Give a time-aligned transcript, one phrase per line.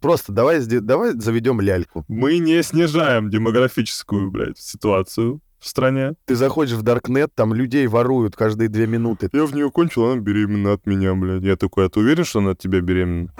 [0.00, 2.04] просто давай, давай заведем ляльку.
[2.08, 6.14] Мы не снижаем демографическую, блядь, ситуацию в стране.
[6.24, 9.28] Ты заходишь в Даркнет, там людей воруют каждые две минуты.
[9.32, 11.42] Я в нее кончил, она беременна от меня, блядь.
[11.42, 13.32] Я такой, а ты уверен, что она от тебя беременна?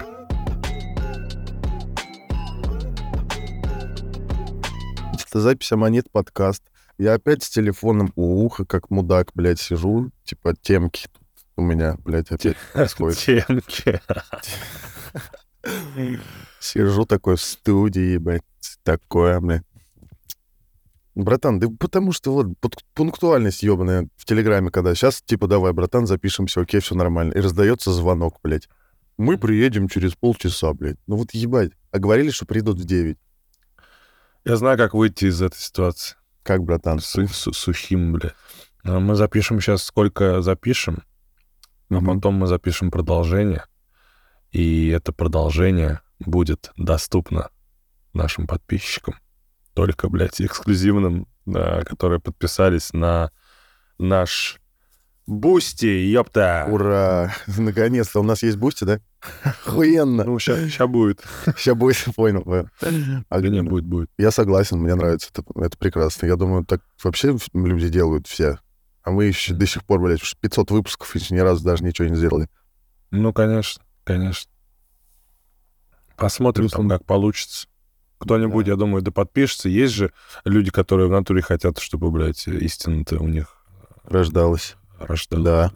[5.29, 6.63] Это запись монет подкаст.
[6.97, 10.11] Я опять с телефоном у уха, как мудак, блядь, сижу.
[10.25, 11.23] Типа темки тут
[11.57, 13.19] у меня, блядь, опять происходит.
[13.47, 14.01] Темки.
[16.61, 18.43] Сижу такой в студии, блядь,
[18.83, 19.63] такое, блядь.
[21.15, 26.07] Братан, да потому что вот пунк- пунктуальность ебаная в Телеграме, когда сейчас, типа, давай, братан,
[26.07, 27.33] запишемся, окей, все нормально.
[27.33, 28.69] И раздается звонок, блядь.
[29.17, 30.97] Мы приедем через полчаса, блядь.
[31.09, 31.73] Ну вот ебать.
[31.91, 33.19] А говорили, что придут в 9.
[34.45, 36.17] Я знаю, как выйти из этой ситуации.
[36.45, 37.01] Как, братан?
[37.01, 38.35] Су- су- сухим, блядь.
[38.85, 41.03] А Мы запишем сейчас сколько запишем,
[41.91, 42.15] а Мгм.
[42.15, 43.65] потом мы запишем продолжение.
[44.53, 47.51] И это продолжение будет доступно
[48.13, 49.15] нашим подписчикам.
[49.75, 53.31] Только, блядь, эксклюзивным, да, которые подписались на
[53.99, 54.61] наш
[55.29, 56.67] Бусти, ёпта.
[56.71, 57.35] Ура!
[57.47, 58.99] Наконец-то у нас есть бусти, да?
[59.43, 60.25] Охуенно.
[60.25, 61.23] Ну, сейчас будет.
[61.59, 62.43] Сейчас будет, понял.
[62.45, 62.69] понял.
[63.29, 64.11] А, не, будет, будет.
[64.17, 66.25] Я согласен, мне нравится, это, это прекрасно.
[66.25, 68.59] Я думаю, так вообще люди делают все.
[69.03, 72.09] А мы еще до сих пор, блядь, уж 500 выпусков еще ни разу даже ничего
[72.09, 72.49] не сделали.
[73.11, 74.51] Ну, конечно, конечно.
[76.19, 77.69] Посмотрим, там, как получится.
[78.19, 78.73] Кто-нибудь, Да.
[78.73, 79.69] я думаю, да подпишется.
[79.69, 80.13] Есть же
[80.45, 83.57] люди, которые в натуре хотят, чтобы, блядь, истина-то у них
[84.05, 84.77] Рождалось.
[84.99, 85.45] рождалась.
[85.45, 85.73] Да.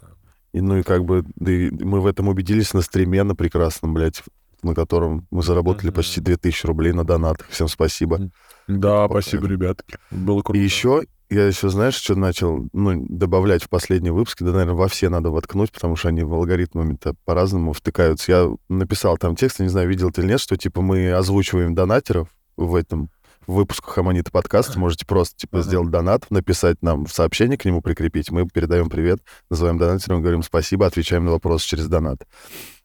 [0.52, 3.94] И, ну и как бы да и мы в этом убедились на стриме на прекрасном,
[3.94, 4.22] блядь,
[4.62, 5.94] на котором мы заработали Мгм.
[5.96, 7.48] почти 2000 рублей на донатах.
[7.48, 8.30] Всем спасибо.
[8.66, 9.96] Да, Вот спасибо, ребятки.
[10.10, 10.58] Было круто.
[10.58, 14.88] И еще, я еще, знаешь, что начал ну, добавлять в последние выпуски, да, наверное, во
[14.88, 18.32] все надо воткнуть, потому что они в алгоритмами-то по-разному втыкаются.
[18.32, 22.28] Я написал там текст, не знаю, видел ты или нет, что, типа, мы озвучиваем донатеров
[22.56, 23.10] в этом
[23.46, 24.78] в выпусках Аманита подкаста.
[24.78, 25.66] Можете просто, типа, Ага.
[25.66, 28.30] сделать донат, написать нам в сообщение к нему прикрепить.
[28.30, 32.20] Мы передаем привет, называем донатером, говорим спасибо, отвечаем на вопросы через донат.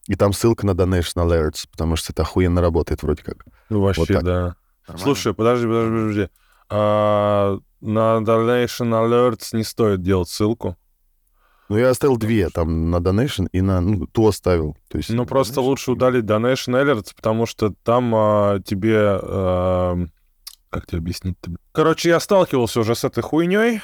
[0.07, 3.45] И там ссылка на Donation Alerts, потому что это охуенно работает вроде как.
[3.69, 4.23] Ну, вообще, вот так.
[4.23, 4.55] да.
[4.97, 6.29] Слушай, подожди, подожди, подожди.
[6.69, 10.77] А, на Donation Alerts не стоит делать ссылку.
[11.69, 13.81] Ну, я оставил две, там, на Donation и на...
[13.81, 14.77] Ну, ту оставил.
[14.87, 19.19] То есть, Ну, просто Donation лучше удалить Donation Alerts, потому что там а, тебе...
[19.21, 19.97] а,
[20.69, 21.51] как тебе объяснить-то?
[21.73, 23.81] Короче, я сталкивался уже с этой хуйней,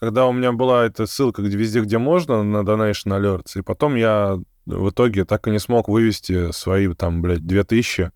[0.00, 3.96] когда у меня была эта ссылка где, везде, где можно, на Donation Alerts, и потом
[3.96, 8.12] я в итоге так и не смог вывести свои, там, блядь, 2000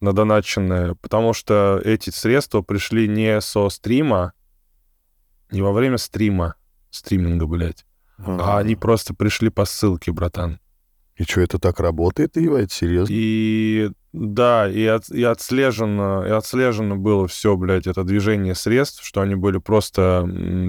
[0.00, 4.32] на доначенные, потому что эти средства пришли не со стрима,
[5.52, 6.54] не во время стрима,
[6.90, 7.84] стриминга, блядь,
[8.18, 10.58] а они просто пришли по ссылке, братан.
[11.16, 13.12] И что, это так работает, ебать, серьезно?
[13.14, 19.20] И да, и, от- и отслежено, и отслежено было все, блядь, это движение средств, что
[19.20, 20.26] они были просто,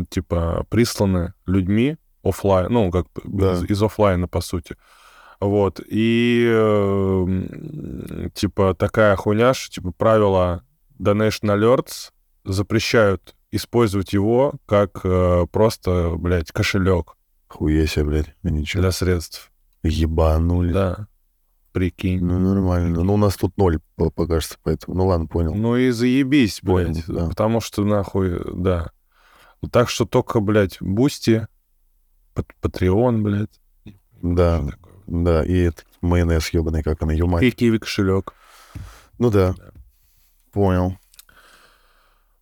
[0.09, 3.53] типа, присланы людьми офлайн, ну, как Да.
[3.53, 4.75] из, из оффлайна, по сути.
[5.39, 10.63] Вот, и, э, типа, такая хуйня, что, типа, правила
[10.99, 12.11] Donation Alerts
[12.43, 17.15] запрещают использовать его как э, просто, блядь, кошелек
[17.47, 18.81] Хуя себе, блядь, ничего.
[18.81, 19.51] для средств.
[19.83, 20.71] Ебанули.
[20.71, 21.07] Да,
[21.73, 22.23] прикинь.
[22.23, 23.03] Ну, нормально.
[23.03, 24.95] Ну, у нас тут ноль по- покажется, поэтому...
[24.97, 25.53] Ну, ладно, понял.
[25.55, 27.05] Ну и заебись, Понял, блядь.
[27.07, 27.27] да.
[27.27, 28.91] Потому что, нахуй, да.
[29.71, 31.47] Так что только, блядь, Бусти,
[32.33, 33.59] Пат- Патреон, блядь.
[34.21, 34.63] Да,
[35.07, 37.43] да, и этот майонез ебаный, как она, юмать.
[37.43, 38.33] И киви кошелек.
[39.17, 39.71] Ну да, Да.
[40.53, 40.97] понял.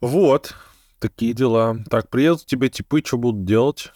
[0.02, 0.56] Вот,
[1.00, 1.78] такие дела.
[1.90, 3.92] Так, приедут тебе типы, что будут делать?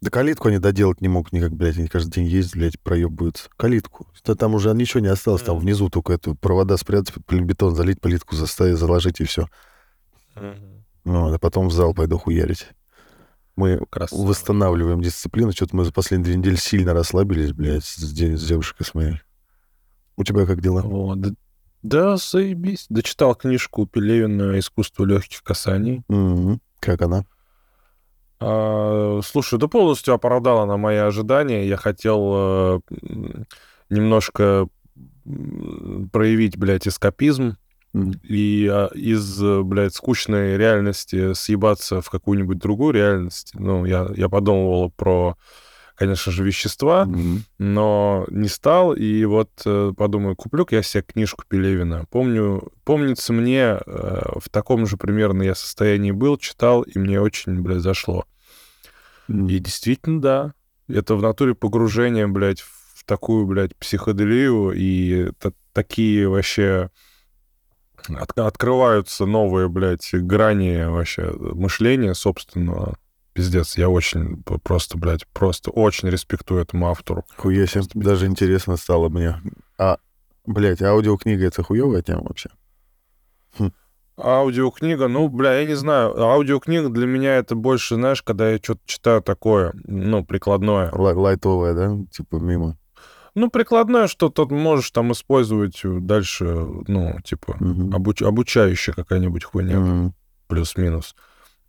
[0.00, 3.48] Да калитку они доделать не могут никак, блядь, они каждый день ездят, блядь, проебываются.
[3.56, 4.06] Калитку.
[4.24, 8.36] Да там уже ничего не осталось, там внизу только эту провода спрятать, полимбетон залить, плитку
[8.36, 9.48] заставить, заложить и все.
[11.04, 12.66] Ну, а потом в зал пойду хуярить.
[13.56, 14.26] Мы Красава.
[14.26, 15.52] восстанавливаем дисциплину.
[15.52, 19.20] Что-то мы за последние две недели сильно расслабились, блядь, с, с девушкой с моей.
[20.16, 20.82] У тебя как дела?
[20.82, 21.30] Вот, да,
[21.84, 22.86] да, заебись.
[22.88, 26.02] Дочитал книжку Пелевина «Искусство легких касаний».
[26.80, 27.26] Как она?
[28.40, 31.68] А, слушай, да полностью оправдала на мои ожидания.
[31.68, 32.80] Я хотел э,
[33.90, 34.66] немножко
[36.10, 37.58] проявить, блядь, эскапизм
[37.94, 43.52] и а, из, блядь, скучной реальности съебаться в какую-нибудь другую реальность.
[43.52, 45.36] Ну, я, я подумывал про,
[45.96, 47.44] конечно же, вещества, Мгм.
[47.58, 48.94] но не стал.
[48.94, 52.04] И вот э, подумаю, куплю-ка я себе книжку Пелевина.
[52.10, 57.60] Помню, помнится мне, э, в таком же примерно я состоянии был, читал, и мне очень,
[57.60, 58.24] блядь, зашло.
[59.28, 60.54] И действительно, да.
[60.88, 66.90] Это в натуре погружение, блядь, в такую, блядь, психоделию и та- такие вообще
[68.08, 72.96] от- открываются новые, блядь, грани вообще мышления собственного.
[73.34, 77.24] Пиздец, я очень просто, блядь, просто очень респектую этому автору.
[77.36, 79.40] Хуя себе, даже интересно стало мне.
[79.76, 79.98] А,
[80.46, 82.50] блядь, аудиокнига— это хуевая тема вообще?
[84.16, 86.16] Аудиокнига, ну, бля, я не знаю.
[86.16, 90.90] Аудиокнига для меня это больше, знаешь, когда я что-то читаю такое, ну, прикладное.
[90.92, 91.96] Лай- лайтовая, да?
[92.12, 92.78] Типа мимо.
[93.34, 96.44] Ну, прикладное, что ты можешь там использовать дальше,
[96.86, 97.90] ну, типа, Мгм.
[97.92, 100.14] обуч- обучающая какая-нибудь хуйня, Мгм.
[100.46, 101.16] плюс-минус.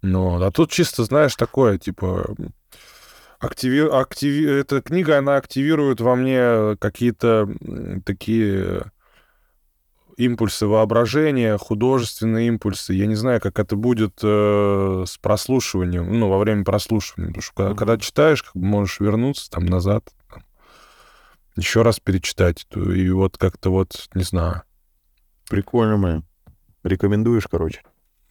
[0.05, 2.35] Ну, а тут чисто, знаешь, такое, типа,
[3.39, 3.89] активи...
[3.91, 4.45] активи...
[4.45, 7.49] эта книга, она активирует во мне какие-то
[8.05, 8.91] такие
[10.17, 12.93] импульсы воображения, художественные импульсы.
[12.93, 17.29] Я не знаю, как это будет э, с прослушиванием, ну, во время прослушивания.
[17.29, 17.77] Потому что когда, Мгм.
[17.77, 20.43] когда читаешь, как бы можешь вернуться там назад, там,
[21.57, 22.67] еще раз перечитать.
[22.75, 24.61] И вот как-то вот, не знаю.
[25.49, 26.23] Прикольно, блин.
[26.83, 27.81] Рекомендуешь, короче?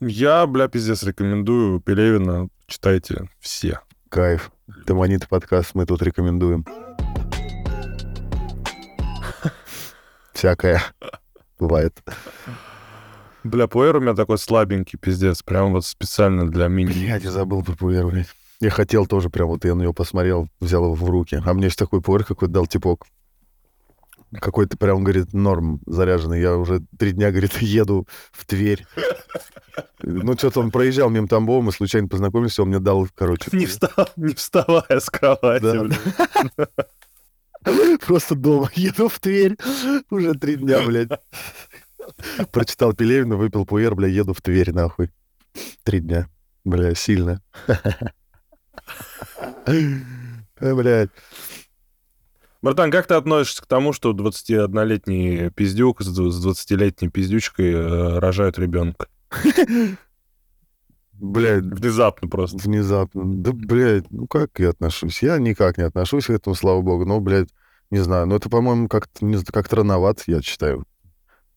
[0.07, 2.49] Я, бля, пиздец, рекомендую Пелевина.
[2.67, 3.81] Читайте все.
[4.11, 4.51] Кайф.
[4.85, 6.67] Таманиты подкаст мы тут рекомендуем.
[10.35, 10.83] Всякое
[11.59, 11.99] бывает.
[13.45, 15.43] Бля, пуэр у меня такой слабенький, пиздец.
[15.43, 16.93] Прям вот специально для мини.
[16.93, 18.29] Блядь, я забыл про пуэр, блядь.
[18.61, 21.41] Я хотел тоже прям, вот я на него посмотрел, взял его в руки.
[21.43, 23.07] А мне есть такой пуэр какой-то дал типок.
[24.41, 26.41] Какой-то прям, говорит, норм заряженный.
[26.41, 28.87] Я уже три дня, говорит, еду в Тверь.
[30.03, 33.49] Ну, что-то он проезжал мимо Тамбова, мы случайно познакомились, он мне дал, короче...
[33.53, 34.17] Не, встав...
[34.17, 35.91] не вставая с кровати,
[36.57, 36.69] Да.
[38.07, 39.57] Просто дома еду в Тверь.
[40.11, 41.09] Уже три дня, блядь.
[42.53, 45.11] Прочитал Пелевина, выпил пуэр, бля, еду в Тверь, нахуй.
[45.83, 46.29] Три дня.
[46.65, 47.41] Бля, сильно.
[50.61, 51.11] Э, Блядь.
[52.65, 58.19] Братан, как ты относишься к тому, что 21-летний пиздюк с дв- с 20-летней пиздючкой э,
[58.21, 59.07] рожают ребенка?
[61.13, 62.57] Блядь, Внезапно просто.
[62.57, 63.23] внезапно.
[63.27, 65.23] Да, блядь, ну как я отношусь?
[65.23, 67.05] Я никак не отношусь к этому, слава богу.
[67.05, 67.51] Но, блядь,
[67.91, 68.27] не знаю.
[68.29, 70.87] Но это, по-моему, как-то не как-то рановато, я считаю.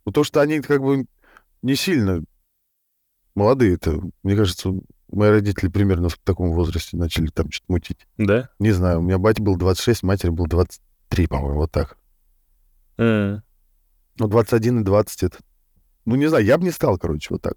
[0.06, 1.06] Ну, то, что они как бы
[1.62, 2.22] не сильно
[3.34, 4.02] молодые-то.
[4.24, 4.74] Мне кажется,
[5.10, 8.08] мои родители примерно в таком возрасте начали там что-то мутить.
[8.18, 8.50] Да?
[8.60, 10.48] Не знаю, у меня батя был 26, матери был
[11.10, 11.98] 23, по-моему, вот так.
[12.98, 13.44] М.
[14.20, 15.38] Ну, 21 и 20 это...
[16.06, 17.56] Ну, не знаю, я бы не стал, короче, вот так.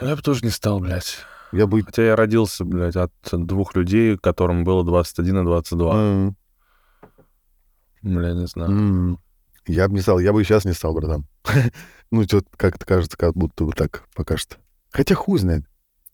[0.00, 1.18] Я бы тоже не стал, блядь.
[1.52, 1.82] Я бы...
[1.82, 5.94] Хотя я родился, блядь, от двух людей, которым было 21 и 22.
[5.94, 6.36] М,
[8.02, 8.70] Бля, не знаю.
[8.70, 9.18] м,
[9.66, 11.26] Я бы не стал, я бы и сейчас не стал, братан.
[12.12, 14.56] Ну, что-то как-то кажется, как будто вот так пока что.
[14.92, 15.64] Хотя хуй знает.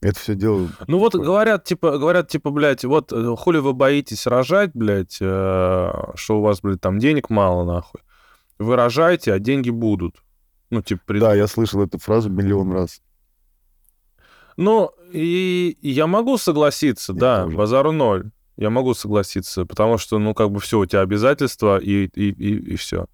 [0.03, 0.69] Это все дело...
[0.89, 5.93] Ну вот говорят, типа, говорят, типа, блядь, вот э, хули вы боитесь рожать, блядь, э,
[6.17, 8.01] что у вас, блядь, там денег мало, нахуй.
[8.59, 10.17] Вы рожаете, а деньги будут.
[10.71, 13.01] Ну, типа, при- Да, я слышал эту фразу миллион раз.
[14.57, 17.57] Ну, и, и я могу согласиться, Я да, тоже.
[17.57, 18.31] базару ноль.
[18.57, 22.77] Я могу согласиться, потому что, ну, как бы все, у тебя обязательства и, и, и,
[22.77, 23.07] все.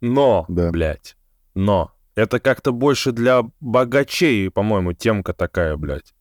[0.00, 0.70] Но, Да.
[0.70, 1.16] блядь,
[1.54, 1.92] но.
[2.14, 6.14] Это как-то больше для богачей, по-моему, темка такая, блядь.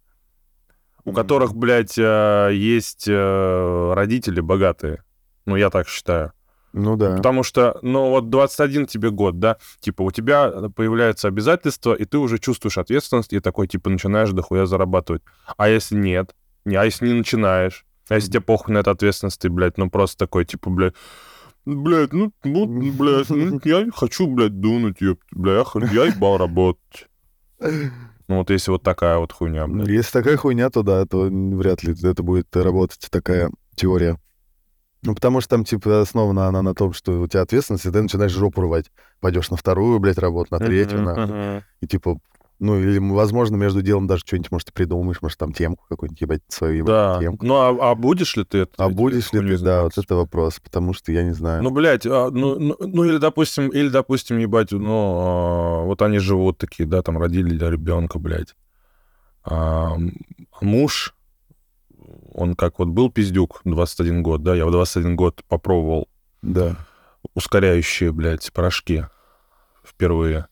[1.06, 5.04] У которых, блядь, э, есть э, родители богатые.
[5.46, 6.34] Ну, я так считаю.
[6.74, 7.16] Ну да.
[7.18, 12.18] Потому что, ну, вот 21 тебе год, да, типа, у тебя появляются обязательства, и ты
[12.18, 15.22] уже чувствуешь ответственность, и такой, типа, начинаешь дохуя зарабатывать.
[15.56, 16.36] А если нет?
[16.65, 17.86] Не, а если не начинаешь?
[18.10, 20.96] А если тебе похуй на эту ответственность, ты, блядь, ну, просто такой, типа, блядь,
[21.65, 26.06] блядь, ну, ну, блядь, ну, я не хочу, блядь, дунуть, ёпт, бля, я, х- я
[26.06, 27.08] ебал работать.
[28.27, 29.89] Ну, вот если вот такая вот хуйня, Ну, блядь.
[29.89, 34.17] Если такая хуйня, то да, то вряд ли это будет работать, такая теория.
[35.03, 38.01] Ну, потому что там, типа, основана она на том, что у тебя ответственность, и ты
[38.01, 38.91] начинаешь жопу рвать.
[39.20, 41.63] Пойдешь на вторую, блядь, работу, на третью, мгм.
[41.82, 42.17] И, типа,
[42.60, 46.42] ну, или, возможно, между делом даже что-нибудь, может, ты придумаешь, может, там темку какую-нибудь, ебать,
[46.48, 47.20] свою ебать, Да.
[47.20, 47.46] темку.
[47.46, 48.72] Ну, а, а будешь ли ты это?
[48.78, 51.64] А будешь ли ты, да, вот это вопрос, потому что я не знаю.
[51.64, 56.20] Ну, блядь, а, ну, ну, ну, или, допустим, или, допустим, ебать, ну, а, вот они
[56.20, 58.56] живут такие, да, там родили ребенка, блядь.
[59.44, 59.98] А,
[60.62, 61.14] муж,
[62.34, 66.08] он как вот был пиздюк 21 год, да, я в 21 год попробовал
[66.42, 66.76] да.
[67.34, 69.06] ускоряющие, блядь, порошки
[69.84, 70.48] впервые.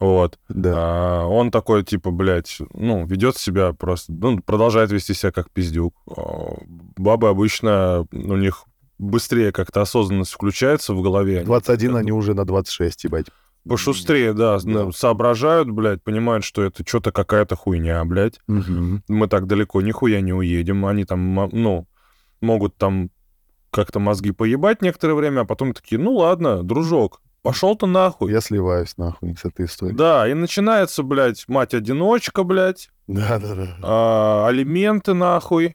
[0.00, 0.38] Вот.
[0.48, 0.72] Да.
[0.76, 5.94] А, он такой, типа, блядь, ну, ведет себя просто, ну, продолжает вести себя как пиздюк.
[6.08, 6.54] А,
[6.96, 8.64] Бабы обычно, у них
[8.98, 11.36] быстрее как-то осознанность включается в голове.
[11.38, 13.26] Они 21, они уже на 26, ебать.
[13.68, 14.68] Пошустрее, да, Да.
[14.68, 18.38] ну, соображают, блядь, понимают, что это что-то какая-то хуйня, блядь.
[18.46, 19.02] Мгм.
[19.06, 20.86] Мы так далеко нихуя не уедем.
[20.86, 21.86] Они там, ну,
[22.40, 23.10] могут там
[23.70, 28.30] как-то мозги поебать некоторое время, а потом такие, ну ладно, дружок, пошел ты нахуй.
[28.32, 29.96] Я сливаюсь нахуй с этой историей.
[29.96, 33.76] Да, и начинается, блядь, мать-одиночка, блядь, Да-да-да.
[33.82, 35.74] а, алименты нахуй.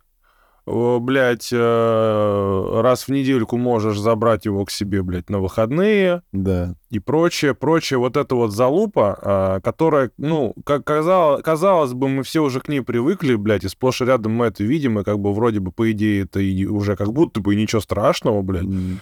[0.68, 6.74] Блядь, э, раз в недельку можешь забрать его к себе, блядь, на выходные Да.
[6.90, 8.00] и прочее, прочее.
[8.00, 12.68] Вот это вот залупа, а, которая, ну, как казалось, казалось бы, мы все уже к
[12.68, 15.72] ней привыкли, блядь, и сплошь и рядом мы это видим, и как бы вроде бы,
[15.72, 18.64] по идее, это и уже как будто бы и ничего страшного, блядь.
[18.64, 19.02] М,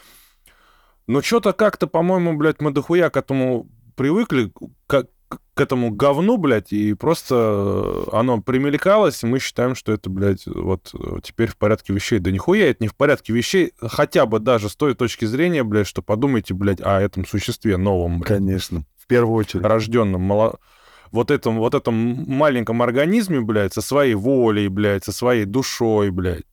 [1.07, 4.51] Но что-то как-то, по-моему, блядь, мы дохуя к этому привыкли,
[4.87, 5.07] к,
[5.53, 10.45] к этому говну, блядь, и просто э, оно примелькалось, и мы считаем, что это, блядь,
[10.45, 12.19] вот э, теперь в порядке вещей.
[12.19, 15.87] Да нихуя это не в порядке вещей, хотя бы даже с той точки зрения, блядь,
[15.87, 18.85] что подумайте, блядь, о этом существе новом, блядь, Конечно.
[18.97, 19.65] В первую очередь.
[19.65, 20.59] рожденном, мало...
[21.11, 21.93] вот этом, вот этом
[22.27, 26.45] маленьком организме, блядь, со своей волей, блядь, со своей душой, блядь,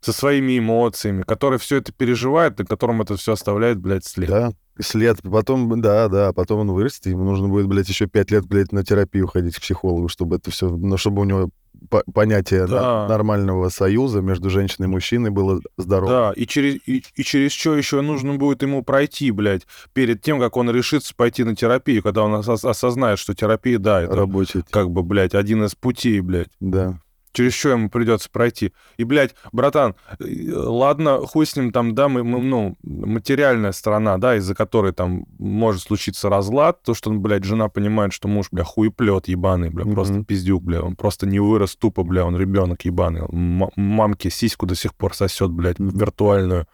[0.00, 4.28] со своими эмоциями, который все это переживает, на котором это все оставляет, блядь, след.
[4.28, 4.52] Да.
[4.78, 5.18] След.
[5.22, 8.84] Потом, да, да, потом он вырастет, ему нужно будет, блядь, еще пять лет, блядь, на
[8.84, 11.48] терапию ходить к психологу, чтобы это все, ну, чтобы у него
[11.88, 13.06] по- понятие Да.
[13.08, 16.08] нормального союза между женщиной и мужчиной было здорово.
[16.10, 20.38] Да, и через, и, и через что еще нужно будет ему пройти, блядь, перед тем,
[20.40, 24.62] как он решится пойти на терапию, когда он ос- осознает, что терапия, да, это Рабочий.
[24.70, 26.50] как бы, блядь, один из путей, блядь.
[26.60, 27.00] Да.
[27.36, 28.72] Через что ему придется пройти.
[28.96, 30.24] И, блядь, братан, э,
[30.54, 35.26] ладно, хуй с ним там, да, мы, мы, ну, материальная сторона, да, из-за которой там
[35.38, 40.14] может случиться разлад, то, что, блядь, жена понимает, что муж, бля, хуеплет ебаный, бля, просто
[40.14, 40.24] Мгм.
[40.24, 44.74] пиздюк, бля, он просто не вырос тупо, бля, он ребенок ебаный, М- мамке сиську до
[44.74, 46.66] сих пор сосет, блядь, виртуальную.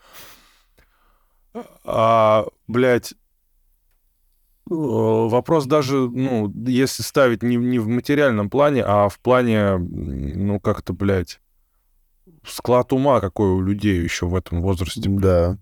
[1.84, 3.14] А, блядь,
[4.66, 10.92] вопрос даже, ну, если ставить не, не в материальном плане, а в плане, ну, как-то,
[10.92, 11.40] блядь,
[12.46, 15.02] склад ума какой у людей еще в этом возрасте.
[15.04, 15.58] Да.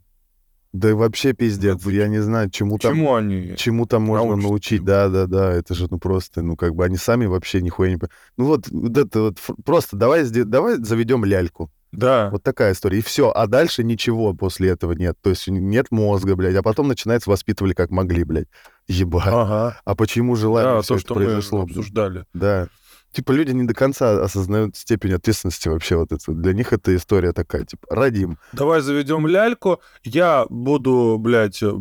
[0.73, 1.85] Да и вообще пиздец.
[1.87, 2.95] Я не знаю, чему там...
[2.95, 3.57] Чему они?
[3.57, 4.49] Чему там можно научатся?
[4.49, 4.85] научить?
[4.85, 5.53] Да, да, да.
[5.53, 7.99] Это же, ну, просто, ну, как бы они сами вообще нихуя не...
[8.37, 11.73] Ну, вот, вот это вот просто давай, давай заведем ляльку.
[11.93, 12.31] Да.
[12.31, 12.99] Вот такая история.
[12.99, 13.31] И все.
[13.31, 15.17] А дальше ничего после этого нет.
[15.23, 16.57] То есть нет мозга, блядь.
[16.57, 18.49] А потом, начинается, воспитывали как могли, блядь.
[18.89, 19.27] Ебать.
[19.27, 19.81] Ага.
[19.85, 21.63] А почему желание Да, всё то, это что мы произошло?
[21.65, 21.77] блядь?
[21.77, 22.25] обсуждали.
[22.33, 22.69] Да.
[23.13, 26.33] Типа люди не до конца осознают степень ответственности вообще вот это.
[26.33, 28.39] Для них эта история такая, типа, родим.
[28.53, 31.73] Давай заведем ляльку, я буду, блядь, э,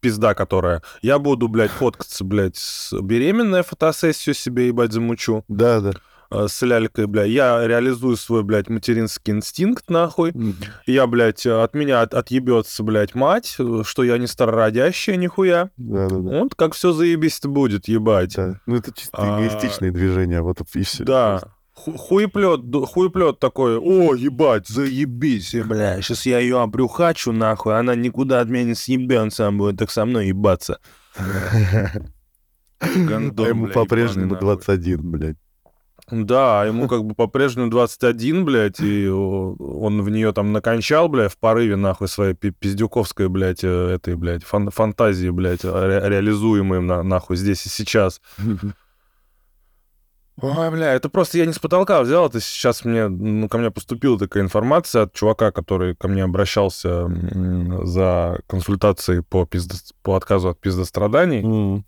[0.00, 5.44] пизда которая, я буду, блядь, фоткаться, блядь, с беременная фотосессию себе, ебать, замучу.
[5.48, 5.92] Да, да.
[6.30, 10.32] Э, с лялькой, бля, я реализую свой, блядь, материнский инстинкт, нахуй.
[10.86, 15.70] Я, блядь, от меня от, отъебется, блядь, мать, э, что я не старородящая, нихуя.
[15.76, 16.38] Да, да, да.
[16.42, 18.34] Вот как все заебись будет, ебать.
[18.36, 18.60] Да.
[18.66, 21.04] Ну, это чисто А, эгоистичные движения, вот и все.
[21.04, 21.42] Да.
[21.72, 22.60] Ху- Хуеплет,
[22.90, 28.48] хуеплет такой, о, ебать, заебись, э, бля, сейчас я ее обрюхачу, нахуй, она никуда от
[28.48, 30.78] меня не съебется, она будет так со мной ебаться.
[32.80, 34.64] Гандон, А ему по-прежнему ебаный, нахуй.
[34.66, 35.36] 21, блядь.
[36.10, 41.38] Да, ему как бы по-прежнему 21, блядь, и он в нее там накончал, блядь, в
[41.38, 47.02] порыве, нахуй, своей пи- пиздюковской, блядь, э, этой, блядь, фан- фантазии, блядь, ре- реализуемой, на-
[47.02, 48.20] нахуй, здесь и сейчас.
[50.42, 53.70] Ой, бля, это просто я не с потолка взял, это сейчас мне, ну, ко мне
[53.70, 57.08] поступила такая информация от чувака, который ко мне обращался
[57.84, 61.84] за консультацией по, пиздо- по отказу от пиздостраданий, М.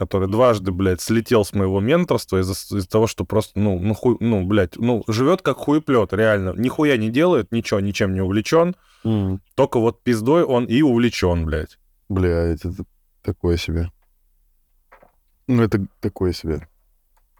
[0.00, 4.16] который дважды, блядь, слетел с моего менторства из-за из того, что просто, ну, ну, хуй,
[4.18, 6.54] ну, блядь, ну, живет как хуеплет, реально.
[6.56, 9.42] Нихуя не делает, ничего, ничем не увлечен, М.
[9.56, 11.78] только вот пиздой он и увлечен, блядь.
[12.08, 12.84] Блядь, это
[13.20, 13.92] такое себе.
[15.46, 16.66] Ну, это такое себе.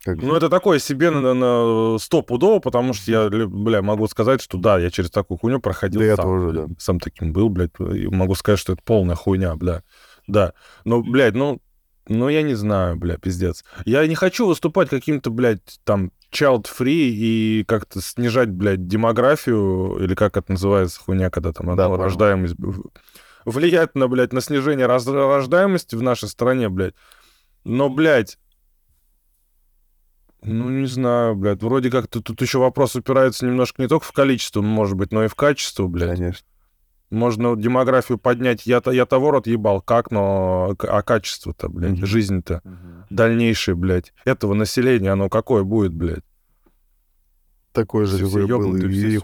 [0.05, 0.19] Как...
[0.19, 4.79] Ну, это такое себе на, на стопудово, потому что я, бля, могу сказать, что да,
[4.79, 6.25] я через такую хуйню проходил Да я сам.
[6.27, 6.69] тоже, блядь.
[6.69, 6.75] да.
[6.79, 9.83] Сам таким был, блядь, и могу сказать, что это полная хуйня, бля.
[10.27, 10.53] Да.
[10.85, 11.59] Но, блядь, ну,
[12.11, 13.65] ну, я не знаю, бля, пиздец.
[13.85, 20.37] Я не хочу выступать каким-то, блядь, там, child-free и как-то снижать, блядь, демографию, или как
[20.37, 22.57] это называется, хуйня, когда там Да, рождаемость...
[23.45, 26.95] Влиять на, блядь, на снижение раз- рождаемости в нашей стране, блядь.
[27.63, 28.39] Но, блядь,
[30.43, 31.63] ну, не знаю, блядь.
[31.63, 35.25] Вроде как тут, тут еще вопрос упирается немножко не только в количество, может быть, но
[35.25, 36.19] и в качество, блядь.
[36.19, 36.45] Конечно.
[37.11, 38.67] Можно демографию поднять.
[38.67, 40.77] Я, я того рот ебал, как, но...
[40.79, 42.07] А качество-то, блядь, Мгм.
[42.07, 42.63] жизнь-то
[43.11, 44.13] дальнейшая, блядь.
[44.25, 46.23] Этого населения, оно какое будет, блядь?
[47.73, 49.21] Такое же, какое было, и все-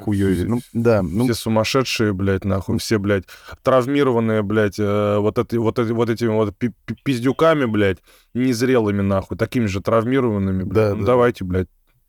[0.49, 3.25] Ну, да, ну, все сумасшедшие, блядь, нахуй, все, блядь,
[3.65, 7.99] травмированные, блядь, э, вот, эти, вот, эти, вот этими вот пи- пи- пиздюками, блядь,
[8.35, 10.75] незрелыми, нахуй, такими же травмированными, блядь.
[10.75, 11.07] Да, ну, да.
[11.07, 11.67] давайте, блядь,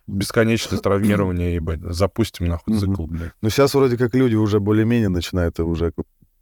[0.07, 3.31] бесконечное травмирование, ебать, запустим, нахуй, цикл, блядь.
[3.41, 5.93] ну, сейчас вроде как люди уже более-менее начинают уже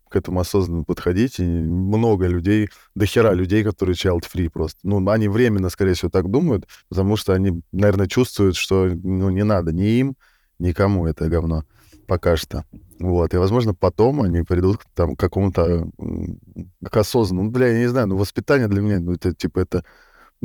[0.10, 1.39] к этому осознанно подходить.
[1.39, 4.79] И много людей, до хера людей, которые child-free просто.
[4.84, 9.43] Ну, они временно, скорее всего, так думают, потому что они, наверное, чувствуют, что ну, не
[9.43, 10.15] надо ни им,
[10.60, 11.63] никому это говно
[12.07, 12.65] пока что.
[13.00, 15.89] Вот, и, возможно, потом они придут к, там, к какому-то
[16.89, 17.50] к осознанному.
[17.50, 19.84] Ну, бля, я не знаю, ну, воспитание для меня, ну, это, типа, это,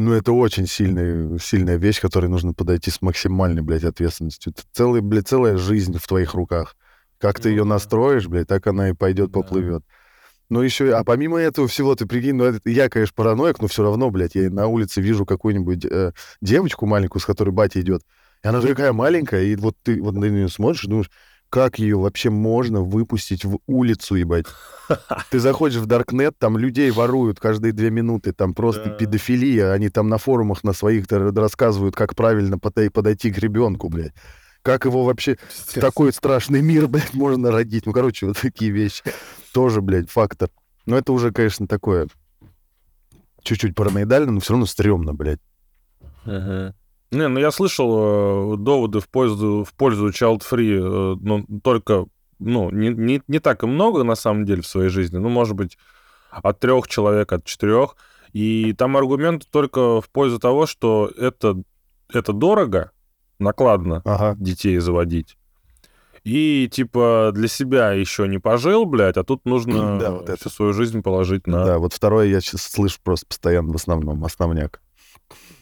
[0.01, 4.53] ну, это очень сильная, сильная вещь, к которой нужно подойти с максимальной, блядь, ответственностью.
[4.53, 6.77] Это целая, блядь, целая жизнь в твоих руках.
[7.19, 9.85] Как ты ее настроишь, блядь, так она и пойдет, поплывет.
[10.49, 13.83] Ну, еще, а помимо этого всего, ты прикинь, ну, это, я, конечно, параноик, но все
[13.83, 18.03] равно, блядь, я на улице вижу какую-нибудь э, девочку маленькую, с которой батя идет,
[18.43, 21.11] и она такая маленькая, и вот ты вот на нее смотришь и думаешь,
[21.51, 24.47] как ее вообще можно выпустить в улицу, ебать?
[25.31, 28.91] Ты заходишь в Даркнет, там людей воруют каждые две минуты, там просто да.
[28.91, 34.15] педофилия, они там на форумах на своих рассказывают, как правильно подойти к ребенку, блядь.
[34.63, 37.87] Как его вообще в такой страшный мир, блядь, можно родить?
[37.87, 39.03] Ну, короче, вот такие вещи.
[39.53, 40.51] Тоже, блядь, фактор.
[40.87, 42.09] Но это уже, конечно, такое
[43.43, 45.41] чуть-чуть параноидально, но все равно стрёмно, блядь.
[46.25, 46.75] Ага.
[47.11, 52.07] Не, ну я слышал э, доводы в пользу, в пользу Child Free, э, но только,
[52.39, 55.19] ну, не, не, не так и много, на самом деле, в своей жизни.
[55.19, 55.77] Ну, может быть,
[56.31, 57.97] от трех человек, от четырех.
[58.33, 61.61] И там аргумент только в пользу того, что это,
[62.13, 62.93] это дорого,
[63.41, 64.37] накладно ага.
[64.39, 65.37] детей заводить.
[66.23, 70.49] И, типа, для себя еще не пожил, блядь, а тут нужно да, вот всю это.
[70.49, 71.65] свою жизнь положить на...
[71.65, 74.81] Да, вот второе я сейчас слышу просто постоянно в основном, основняк.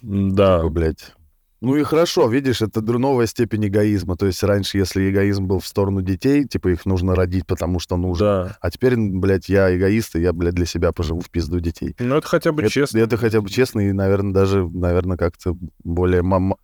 [0.03, 0.59] Да.
[0.59, 1.15] Типа, блядь,
[1.61, 4.17] ну и хорошо, видишь, это новая степень эгоизма.
[4.17, 7.97] То есть раньше, если эгоизм был в сторону детей, типа их нужно родить, потому что
[7.97, 8.27] нужно.
[8.27, 8.59] Да.
[8.61, 11.97] А теперь, блядь, я эгоист, и я, блядь, для себя поживу в пизду детей.
[11.99, 12.99] Ну это хотя бы это, честно.
[12.99, 16.23] Это хотя бы честно и, наверное, даже, наверное, как-то более...
[16.23, 16.55] Мам...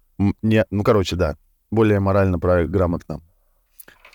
[0.42, 0.64] Не...
[0.70, 1.36] Ну, короче, да,
[1.72, 3.20] более морально грамотно.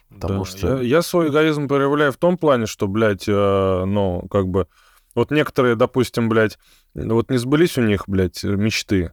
[0.10, 0.50] Потому да.
[0.50, 0.78] что...
[0.78, 4.68] Я, я свой эгоизм проявляю в том плане, что, блядь, э, ну, как бы...
[5.14, 6.58] Вот некоторые, допустим, блядь,
[6.94, 9.12] вот не сбылись у них, блядь, мечты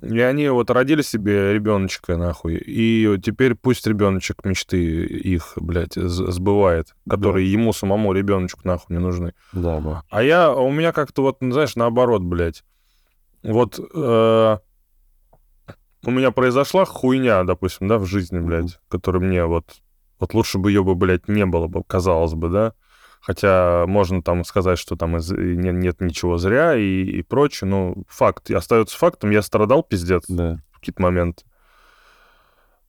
[0.00, 6.94] и они вот родили себе ребеночка, нахуй, и теперь пусть ребеночек мечты их, блядь, сбывает,
[7.08, 7.52] которые да.
[7.52, 9.34] ему самому ребеночку нахуй не нужны.
[9.52, 10.02] Да, да.
[10.08, 12.64] А я, у меня как-то вот, знаешь, наоборот, блядь.
[13.42, 14.58] Вот э,
[16.04, 18.88] у меня произошла хуйня, допустим, да, в жизни, блядь, mm-hmm.
[18.88, 19.82] которая мне вот,
[20.18, 22.72] вот лучше бы ее бы, блядь, не было бы, казалось бы, да.
[23.22, 25.30] Хотя можно там сказать, что там из...
[25.30, 27.70] нет, нет ничего зря и, и прочее.
[27.70, 29.30] Но факт остается фактом.
[29.30, 30.58] Я страдал пиздец да.
[30.72, 31.44] в какие-то моменты.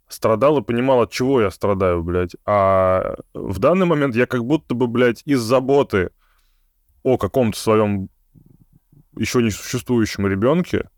[0.07, 2.35] Страдал и понимал, от чего я страдаю, блядь.
[2.45, 6.09] А в данный момент я как будто бы, блядь, из заботы
[7.03, 8.09] о каком-то своем
[9.15, 10.89] еще не существующем ребенке,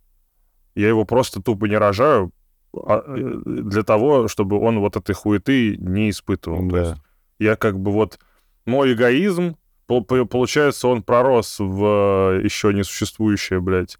[0.75, 2.31] я его просто тупо не рожаю
[2.73, 6.67] а, э, для того, чтобы он вот этой хуеты не испытывал.
[6.69, 6.95] Да.
[7.39, 8.19] я как бы вот
[8.65, 9.55] мой эгоизм,
[9.87, 13.97] получается, он пророс в э, еще несуществующее, блядь,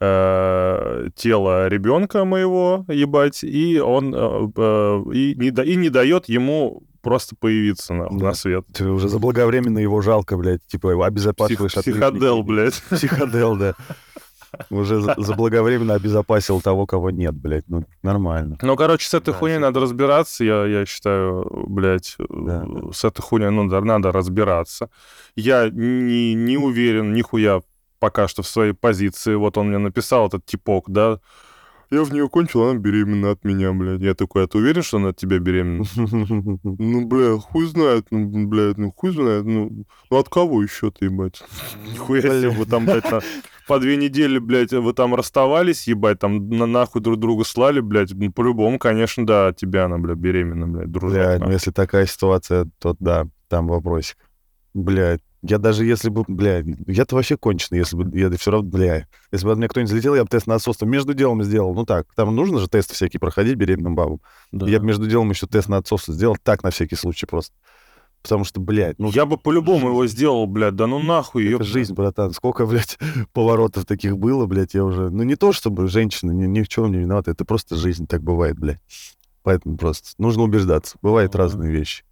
[0.00, 7.36] э, тело ребенка моего, ебать, и он э, и, не, и не дает ему просто
[7.36, 8.26] появиться на, да.
[8.26, 8.64] на свет.
[8.72, 11.94] Ты уже заблаговременно его жалко, блядь, типа его обезопасиваешь Псих, от...
[11.94, 12.82] Психодел, блядь.
[12.90, 13.74] Психодел, да.
[14.70, 17.64] Уже заблаговременно обезопасил того, кого нет, блядь.
[17.68, 18.58] Ну, нормально.
[18.60, 22.16] Ну, короче, с этой да, хуйней надо разбираться, я, я считаю, блядь.
[22.28, 22.66] Да.
[22.92, 24.90] С этой хуйней ну, надо разбираться.
[25.36, 27.62] Я не, не уверен нихуя
[27.98, 29.34] пока что в своей позиции.
[29.34, 31.20] Вот он мне написал этот типок, да,
[31.90, 34.00] я в нее кончил, она беременна от меня, блядь.
[34.00, 35.84] Я такой, а ты уверен, что она от тебя беременна?
[36.78, 41.06] Ну, бля, хуй знает, ну, блядь, ну, хуй знает, ну, ну от кого еще ты,
[41.06, 41.42] ебать?
[41.92, 43.20] Нихуя себе, вы там, блядь, на,
[43.66, 48.12] по две недели, блядь, вы там расставались, ебать, там на нахуй друг друга слали, блядь,
[48.12, 51.18] ну, по-любому, конечно, да, от тебя она, блядь, беременна, блядь, дружок.
[51.18, 54.18] Блядь, ну, если такая ситуация, то да, там вопросик.
[54.74, 59.06] Блядь, я даже если бы, бля, я-то вообще конченый, если бы, я все равно, бля,
[59.30, 61.74] если бы от меня кто-нибудь залетел, я бы тест на отцовство между делом сделал.
[61.74, 64.20] Ну так, там нужно же тесты всякие проходить беременным бабам.
[64.50, 64.68] Да.
[64.68, 67.54] Я бы между делом еще тест на отцовство сделал так на всякий случай просто.
[68.20, 69.10] Потому что, блядь, ну...
[69.12, 71.44] Я бы по-любому его сделал, блядь, да ну нахуй.
[71.44, 71.62] Это ее...
[71.62, 72.32] жизнь, братан.
[72.32, 72.98] Сколько, блядь,
[73.32, 75.08] поворотов таких было, блядь, я уже...
[75.08, 78.22] Ну не то, чтобы женщина ни, ни в чем не виновата, это просто жизнь, так
[78.22, 78.80] бывает, блядь.
[79.44, 80.98] Поэтому просто нужно убеждаться.
[81.00, 81.38] Бывают uh-huh.
[81.38, 82.02] разные вещи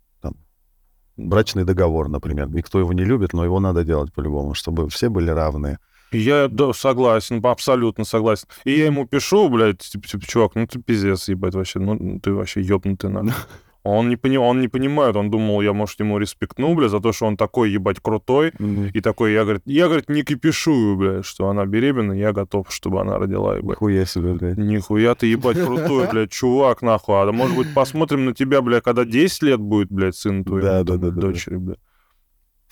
[1.17, 2.49] брачный договор, например.
[2.49, 5.79] Никто его не любит, но его надо делать по-любому, чтобы все были равные.
[6.13, 8.47] Я да, согласен, абсолютно согласен.
[8.65, 12.33] И я ему пишу, блядь, типа, типа чувак, ну ты пиздец, ебать, вообще, ну ты
[12.33, 13.35] вообще ёбнутый надо.
[13.89, 14.37] Он не, пони...
[14.37, 17.71] он не понимает, он думал, я, может, ему респектну, бля, за то, что он такой,
[17.71, 18.51] ебать, крутой.
[18.51, 18.91] Mm-hmm.
[18.93, 23.01] И такой, я, говорит, я, говорит, не кипишую, бля, что она беременна, я готов, чтобы
[23.01, 23.77] она родила, ебать.
[23.77, 24.59] Нихуя себе, блядь.
[24.59, 27.15] Нихуя ты, ебать, крутой, блядь, чувак, нахуй.
[27.15, 30.83] А может быть, посмотрим на тебя, бля, когда 10 лет будет, блядь, сын твой, да,
[30.83, 31.77] да, да, дочери, бля.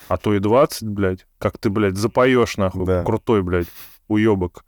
[0.09, 3.05] а то и 20, блядь, как ты, блядь, запоешь, нахуй, Да.
[3.05, 3.68] крутой, блядь,
[4.09, 4.64] уебок.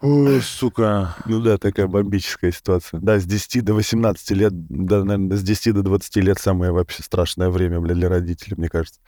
[0.00, 1.14] Ой, сука.
[1.26, 3.00] Ну да, такая бомбическая ситуация.
[3.00, 7.02] Да, с 10 до 18 лет, да, наверное, с 10 до 20 лет самое вообще
[7.02, 9.00] страшное время, бля, для родителей, мне кажется.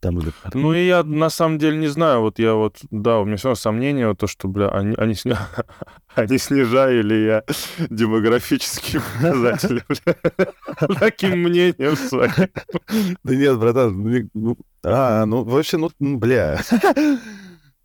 [0.00, 3.24] Там, бля, Ну и я на самом деле не знаю, вот я вот, да, у
[3.24, 5.38] меня все равно сомнения, вот то, что, бля, они, они, сня...
[6.14, 7.44] они снижаю ли я
[7.88, 12.48] демографические показатели, бля, таким мнением своим.
[13.22, 16.60] Да нет, братан, ну, а, ну, вообще, ну, бля,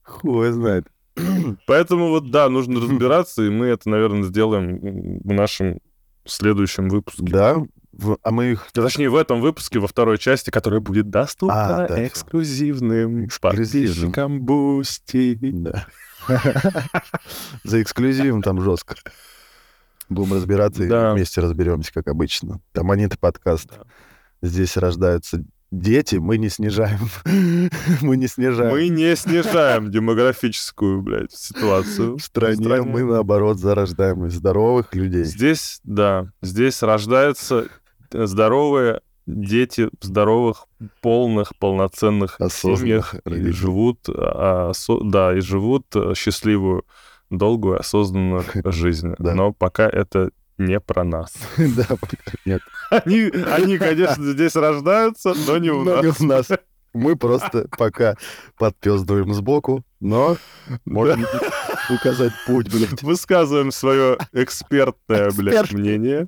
[0.04, 0.88] хуй знает.
[1.68, 5.80] Поэтому вот, да, нужно разбираться, и мы это, наверное, сделаем в нашем
[6.26, 7.24] следующем выпуске.
[7.26, 7.58] Да,
[7.94, 8.68] в- а мы их...
[8.74, 14.12] Точнее, в этом выпуске, во второй части, которая будет доступна А, да, эксклюзивным Эксклюзивным.
[14.12, 15.38] подписчикам Бусти.
[15.42, 15.86] Да.
[17.64, 18.96] За эксклюзивом там жестко.
[20.10, 21.14] Будем разбираться и Да.
[21.14, 22.62] вместе разберемся, как обычно.
[22.74, 23.70] Там они подкаст.
[23.70, 23.84] Да.
[24.42, 27.00] Здесь рождаются дети, мы не снижаем.
[28.02, 28.72] Мы не снижаем.
[28.72, 32.18] Мы не снижаем демографическую, блядь, ситуацию.
[32.18, 35.24] В стране мы, наоборот, зарождаем здоровых людей.
[35.24, 37.68] Здесь, да, здесь рождаются
[38.12, 40.66] э, здоровые дети в здоровых,
[41.02, 46.86] полных, полноценных Осознанных семьях и живут, а, осо- да, и живут э, счастливую,
[47.30, 49.14] долгую, осознанную жизнь.
[49.20, 49.36] Да.
[49.36, 51.34] Но пока это не про нас.
[51.58, 51.86] Да,
[52.46, 52.62] нет.
[52.90, 56.20] Они, они, конечно, здесь рождаются, но не у Но не нас.
[56.22, 56.48] у нас.
[56.94, 58.16] Мы просто пока
[58.58, 60.38] подпездываем сбоку, но
[60.86, 61.26] можем
[61.90, 63.04] указать путь, блядь.
[63.04, 65.80] Высказываем свое экспертное, блядь, Экспертное.
[65.82, 66.28] мнение.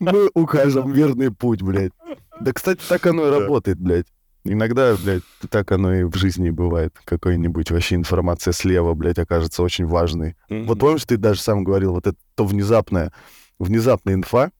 [0.00, 1.92] Мы укажем верный путь, блядь.
[2.40, 3.40] Да, кстати, так оно и Да.
[3.40, 4.06] работает, блядь.
[4.48, 6.94] Иногда, блядь, так оно и в жизни бывает.
[7.04, 10.36] Какой-нибудь вообще информация слева, блядь, окажется очень важной.
[10.48, 13.12] Вот помнишь, ты даже сам говорил, вот это то внезапная,
[13.58, 14.50] внезапная инфа,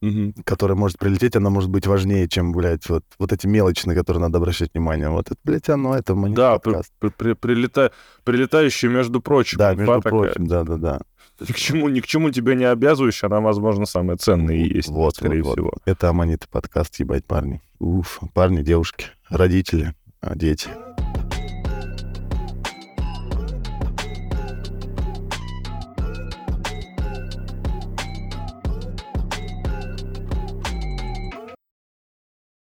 [0.00, 0.34] Мгм.
[0.44, 4.20] которая может прилететь, она может быть важнее, чем, блядь, вот, вот эти мелочи, на которые
[4.20, 5.08] надо обращать внимание.
[5.10, 6.92] Вот это, блядь, оно, это монет Да, при- подкаст.
[6.98, 7.92] при- при- прилета-
[8.24, 9.58] прилетающие между прочим.
[9.58, 10.10] Да, между такая.
[10.10, 11.02] прочим, да-да-да.
[11.48, 14.88] Ни к чему, ни к чему тебя не обязывающая, она, возможно, самая ценная и есть,
[14.88, 15.54] Вот, скорее вот, вот.
[15.54, 15.72] всего.
[15.84, 17.60] Это Аманиты подкаст, ебать, парни.
[17.78, 20.68] Уф, парни, девушки, родители, а, дети.